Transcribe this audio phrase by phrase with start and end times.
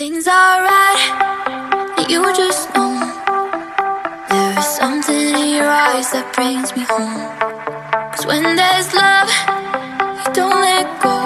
[0.00, 2.95] things are right, you just know.
[4.29, 7.19] There is something in your eyes that brings me home.
[8.15, 9.27] Cause when there's love,
[10.15, 11.19] you don't let go.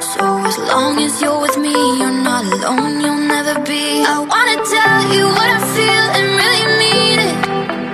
[0.00, 4.00] So as long as you're with me, you're not alone, you'll never be.
[4.00, 7.36] I wanna tell you what I feel and really mean it.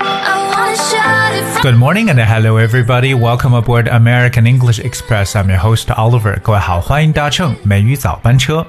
[0.06, 3.12] I wanna shout it from Good morning and hello everybody.
[3.12, 5.34] Welcome aboard American English Express.
[5.34, 6.38] I'm your host Oliver.
[6.42, 8.64] 各位好，欢迎搭乘美语早班车。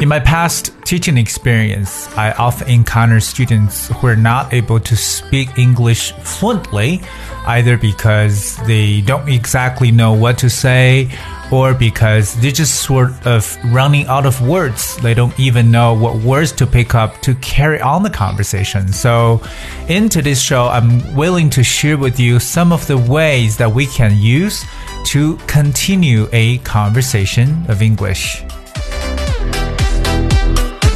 [0.00, 5.58] In my past teaching experience, I often encounter students who are not able to speak
[5.58, 7.02] English fluently,
[7.46, 11.10] either because they don't exactly know what to say
[11.52, 14.96] or because they're just sort of running out of words.
[15.02, 18.88] They don't even know what words to pick up to carry on the conversation.
[18.94, 19.42] So,
[19.90, 23.84] in today's show, I'm willing to share with you some of the ways that we
[23.84, 24.64] can use
[25.12, 28.42] to continue a conversation of English.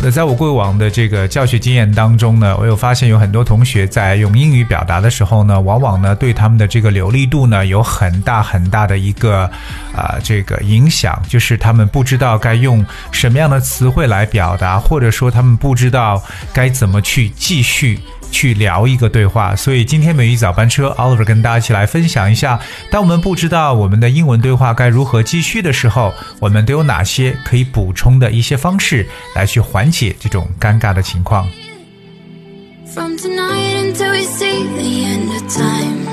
[0.04, 9.50] 那在我过往的这个教学经验当中呢，我有发现有很多同学在用英语表达的时候呢，往往呢对他们的这个流利度呢有很大很大的一个
[9.96, 17.98] 啊、这个影响，就是他们不知道该用什么样的词汇来表达，或者说他们不知道该怎么去继续。
[18.33, 22.59] 去聊一个对话，所以今天美语早班车，Oliver 跟大家一起来分享一下，
[22.91, 31.47] 当我们不知道我们的英文对话该如何继续的时候，我们都有哪些可以补充的一些方式来去缓解这种尴尬的情况。
[32.93, 36.07] From tonight until we see the end of time.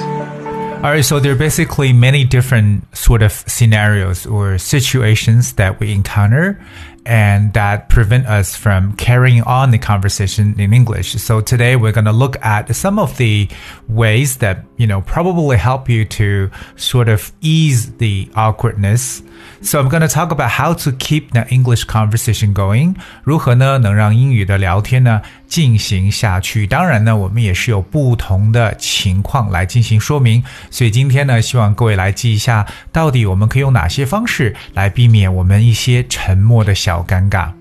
[0.82, 6.56] Alright, so there are basically many different sort of scenarios or situations that we encounter
[7.04, 11.14] and that prevent us from carrying on the conversation in English.
[11.22, 13.48] So today we're going to look at some of the
[13.88, 19.22] ways that, you know, probably help you to sort of ease the awkwardness.
[19.62, 22.96] So I'm going to talk about how to keep the English conversation going.
[23.22, 26.66] 如何呢能让英语的聊天呢进行下去？
[26.66, 30.42] 当然呢，我们也是有不同的情况来进行说明。
[30.70, 37.53] 所以今天呢，希望各位来记一下，到底我们可以用哪些方式来避免我们一些沉默的小 尴尬。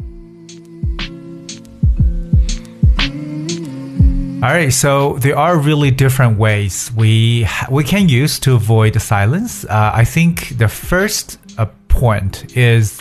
[4.43, 9.67] All right, so there are really different ways we we can use to avoid silence.
[9.67, 12.99] Uh, I think the first uh, point is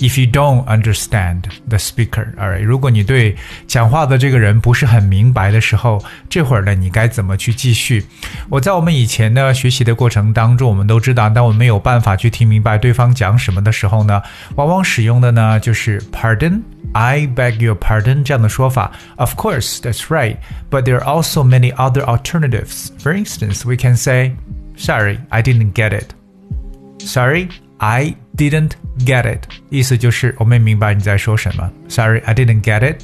[0.00, 2.26] if you don't understand the speaker.
[2.38, 3.36] All right，如果你对
[3.66, 8.04] 讲话的这个人不是很明白的时候，这会儿呢，你该怎么去继续？
[8.48, 14.22] 我在我们以前的学习的过程当中，我们都知道，当我们没有办法去听明白对方讲什么的时候呢，
[14.54, 18.90] 往往使用的呢就是 pardon。I beg your pardon 这样的说法。
[19.16, 20.36] Of course, that's right.
[20.70, 22.88] But there are also many other alternatives.
[23.02, 24.36] For instance, we can say,
[24.76, 26.14] Sorry, I didn't get it.
[26.98, 27.48] Sorry,
[27.80, 29.42] I didn't get it.
[29.70, 31.70] 意思就是我没明白你在说什么。
[31.88, 33.02] Sorry, I didn't get it.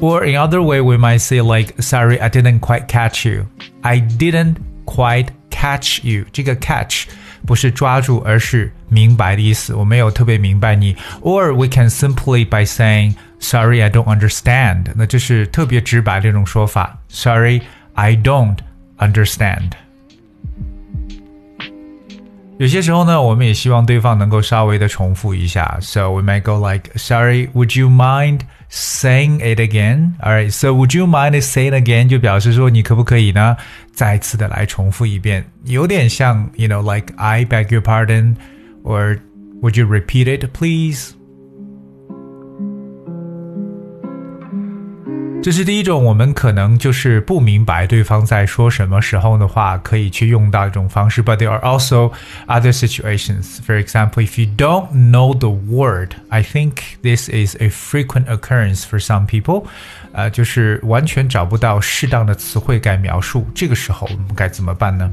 [0.00, 3.46] Or in other way, we might say like, Sorry, I didn't quite catch you.
[3.80, 6.26] I didn't quite catch you.
[6.32, 7.04] 这个 catch
[7.46, 9.74] 不是抓住，而是明白的意思。
[9.74, 10.94] 我没有特别明白你。
[11.22, 14.92] Or we can simply by saying, Sorry, I don't understand.
[14.94, 16.98] 那这是特别直白的一种说法。
[17.08, 17.62] Sorry,
[17.94, 18.58] I don't
[18.98, 19.70] understand.
[22.60, 25.76] 有些时候呢，我们也希望对方能够稍微的重复一下。
[25.82, 28.40] So we might go like, "Sorry, would you mind
[28.70, 33.58] saying it again?" Alright, so would you mind saying again 就表示说你可不可以呢
[33.92, 38.36] 再次的来重复一遍，有点像，you know, like I beg your pardon,
[38.84, 39.18] or
[39.60, 41.10] would you repeat it, please?
[45.43, 51.23] 这是第一种，我们可能就是不明白对方在说什么时候的话，可以去用到一种方式。
[51.23, 52.11] But there are also
[52.45, 53.57] other situations.
[53.65, 58.83] For example, if you don't know the word, I think this is a frequent occurrence
[58.83, 59.65] for some people.
[60.11, 65.11] 呃，就是完全找不到适当的词汇该描述，这个时候我们该怎么办呢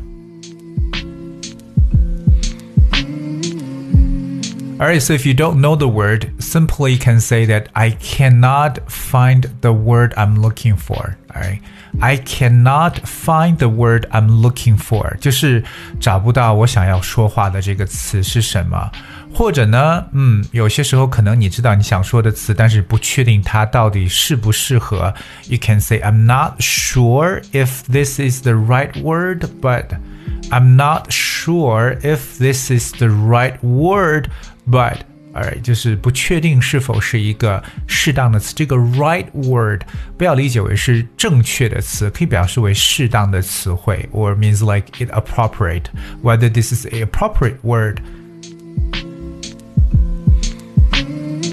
[4.80, 9.50] ？Alright, so if you don't know the word, simply can say that I cannot find
[9.61, 11.16] the word I'm looking for.
[11.34, 11.61] Alright,
[12.02, 15.64] I cannot find the word I'm looking for，就是
[16.00, 18.91] 找不到我想要说话的这个词是什么。
[19.38, 25.14] 或者呢，嗯，有些时候可能你知道你想说的词，但是不确定它到底适不适合。
[25.47, 29.88] You can say I'm not sure if this is the right word, but
[30.50, 34.28] I'm not sure if this is the right word,
[34.70, 34.97] but
[35.34, 38.53] alright，就是不确定是否是一个适当的词。
[38.55, 39.82] 这个 right word
[40.16, 45.85] 不要理解为是正确的词，可以表示为适当的词汇，or means like it appropriate.
[46.22, 47.97] Whether this is a appropriate word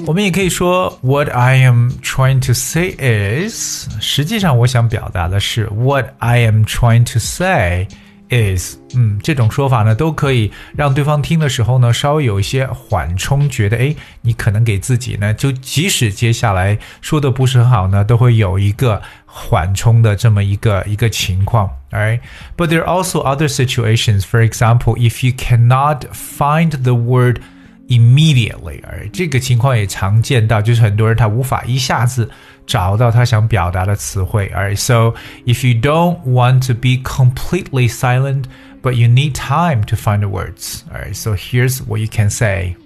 [0.06, 13.92] 我们也可以说 What I am trying to say is，实际上我想表达的是 What I am trying to say。is，嗯，这种说法呢，都可以让对方听的时候呢，稍微有一些缓冲，觉得哎，
[14.22, 22.20] 你可能给自己呢，就即使接下来说的不是很好呢，都会有一个缓冲的这么一个一个情况，right?
[22.56, 24.20] But there are also other situations.
[24.20, 27.40] For example, if you cannot find the word
[27.88, 32.30] immediately，而这个情况也常见到，就是很多人他无法一下子
[32.66, 34.50] 找到他想表达的词汇。
[34.54, 35.14] Alright, so
[35.44, 38.44] if you don't want to be completely silent,
[38.82, 40.82] but you need time to find the words.
[40.92, 42.76] Alright, so here's what you can say.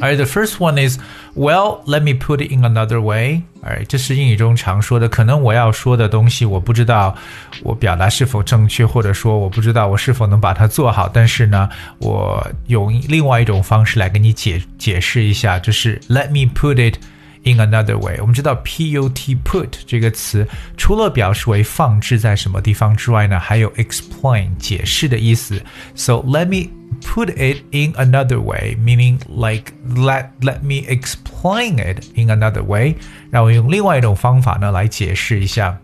[0.00, 0.98] Alright, the first one is,
[1.35, 3.41] well, let me put it in another way.
[3.63, 7.15] 哎这是英语中常说的，可能我要说的东西，我不知道
[7.61, 11.07] 我表达是否正确，或者说我不知道我是否能把它做好。
[11.07, 11.69] 但是呢，
[11.99, 16.97] 我用另外一种方式来跟你解解释一下，就是 let me put it
[17.43, 18.17] in another way。
[18.19, 19.11] 我们知道 put
[19.43, 25.61] put 这个词，除了表示为放置在什么地方之外呢，还有 explain 解释的意思。
[25.93, 26.71] So let me
[27.01, 32.95] put it in another way, meaning like let let me explain it in another way，
[33.29, 35.77] 让我用另外一种方法呢来解释一下。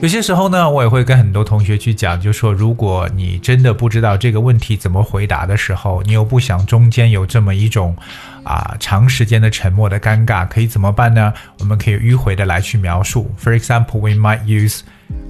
[0.00, 7.96] 有些时候呢，我也会跟很多同学去讲，就说如果你真的不知道这个问题怎么回答的时候，你又不想中间有这么一种
[8.44, 11.34] 啊长时间的沉默的尴尬，可以怎么办呢？
[11.58, 13.28] 我们可以迂回的来去描述。
[13.42, 14.82] For example, we might use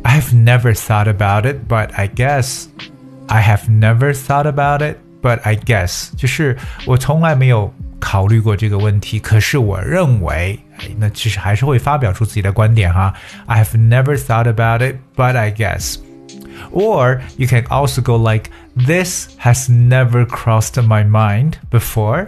[0.03, 2.67] I've never thought about it, but I guess
[3.27, 13.13] I have never thought about it, but I guess 就是我从来没有考虑过这个问题，可是我认为，哎，那其实还是会发表出自己的观点哈。
[13.45, 15.97] I have never thought about it, but I guess.
[16.71, 22.27] Or you can also go like, this has never crossed my mind before.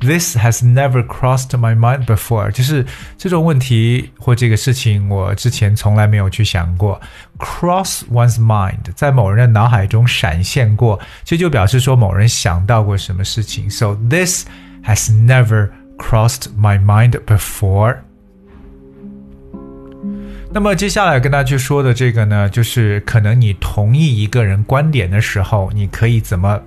[0.00, 2.86] This has never crossed my mind before，就是
[3.18, 6.98] 这种问题或这个事情，我之前从来没有去想过。
[7.38, 13.68] Cross one's mind，在某人的脑海中闪现过，这就表示说某人想到过什么事情。
[13.68, 14.46] So this
[14.84, 15.68] has never
[15.98, 17.98] crossed my mind before。
[20.50, 26.58] 那么接下来跟大家去说的这个呢，就是可能你同意一个人观点的时候，你可以怎么？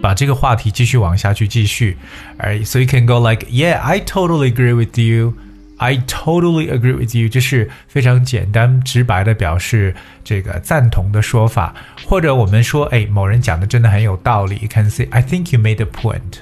[0.00, 1.96] 把这个话题继续往下去继续，
[2.38, 5.34] Alright, so you can go like, yeah, I totally agree with you.
[5.78, 11.74] I totally agree with you，这是非常简单直白的表示这个赞同的说法。
[12.06, 14.58] 或者我们说，哎，某人讲的真的很有道理。
[14.62, 16.38] You can say, I think you made a point.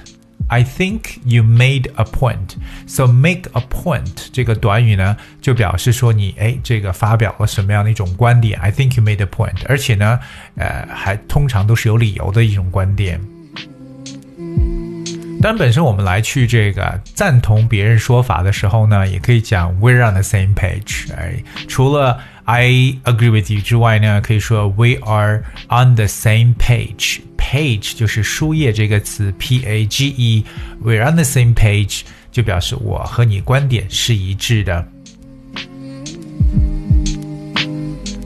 [0.47, 2.55] I think you made a point.
[2.85, 8.59] So make a point 这个短语呢，就表示说你哎，这个发表了什么样的一种观点。
[8.59, 10.19] I think you made a point，而且呢，
[10.55, 13.19] 呃，还通常都是有理由的一种观点。
[15.40, 21.12] 但本身我们来去这个赞同别人说法的时候呢，也可以讲 we're on the same page。
[21.14, 22.68] 哎，除了 I
[23.04, 27.20] agree with you 之外呢，可以说 we are on the same page。
[27.36, 30.44] page 就是书页这个词，p a g e。
[30.82, 32.00] we're on the same page
[32.32, 34.84] 就表示我和你观点是一致的。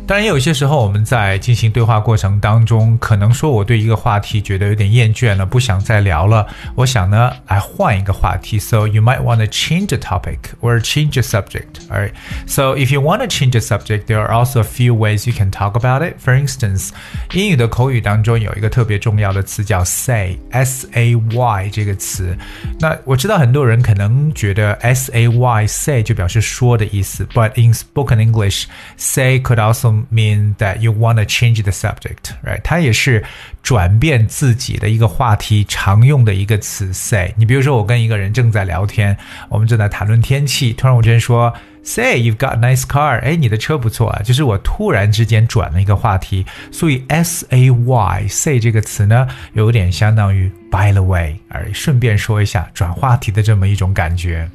[0.09, 6.45] 当然，也有些时候我们在进行对话过程当中，可能说我对一个话题觉得有点厌倦了，不想再聊了。
[6.75, 8.59] 我想呢，来换一个话题。
[8.59, 11.81] So you might want to change the topic or change the subject.
[11.89, 12.11] Alright.
[12.45, 15.33] So if you want to change the subject, there are also a few ways you
[15.35, 16.17] can talk about it.
[16.23, 16.89] For instance，
[17.33, 22.37] 英语的口语当中有一个特别重要的词叫 say，s a y 这个词。
[22.79, 31.24] 那我知道很多人可能觉得 s a y say 就表示说的意思，but in spoken English，say could also mean that you want to
[31.24, 32.60] change the subject, right?
[32.62, 33.24] 它也是
[33.62, 37.32] 转变自己的一个话题常用的一个词 say。
[37.36, 39.16] 你比如说，我跟一个人正在聊天，
[39.48, 41.52] 我们正在谈论天气，突然我之间说
[41.82, 54.48] say you've got a nice car，哎，你的车不错啊，就是我突然之间转了一个话题，所以 s a y say 这个词呢，有点相当于 by the way，而顺便说一下转话题的这么一种感觉。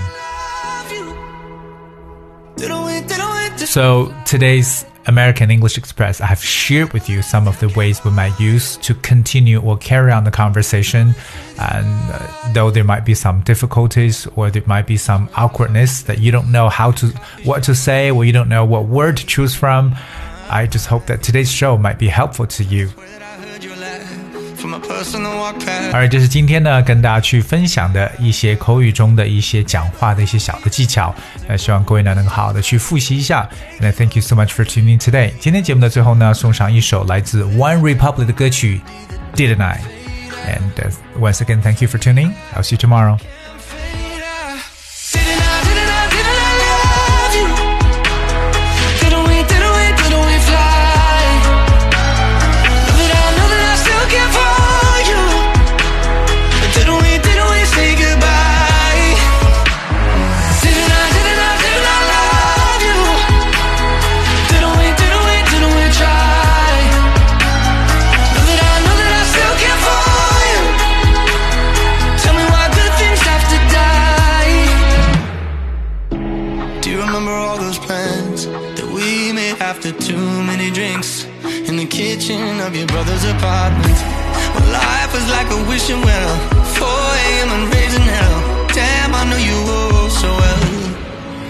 [3.66, 8.12] So today's American English Express, I have shared with you some of the ways we
[8.12, 11.14] might use to continue or carry on the conversation.
[11.60, 16.20] And uh, though there might be some difficulties or there might be some awkwardness that
[16.20, 17.08] you don't know how to
[17.44, 19.96] what to say or you don't know what word to choose from,
[20.50, 22.90] I just hope that today's show might be helpful to you.
[25.93, 31.15] 而这是今天呢，跟大家去分享的一些口语中的一些讲话的一些小的技巧。
[31.49, 33.49] 那希望各位呢能好好的去复习一下。
[33.81, 35.33] And thank you so much for tuning today。
[35.41, 38.81] 今天节目的最后呢，送上一首来自 One Republic 的歌曲，
[39.35, 42.33] Didn't I？And once again, thank you for tuning.
[42.55, 43.19] I'll see you tomorrow.
[82.78, 83.98] Your brother's apartment.
[84.54, 86.34] Well, life was like a wishing well.
[86.76, 87.50] 4 a.m.
[87.56, 88.68] and raising hell.
[88.68, 90.64] Damn, I know you all so well.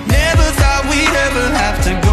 [0.05, 2.04] Never thought we'd ever have to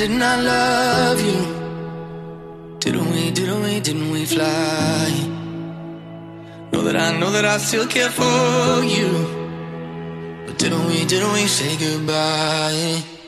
[0.00, 1.40] didn't I love you?
[2.78, 5.10] Didn't we, didn't we, didn't we fly?
[6.72, 9.10] Know that I know that I still care for you.
[10.46, 13.19] But didn't we, didn't we say goodbye?